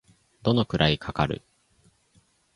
[0.41, 1.43] どのくらいかかる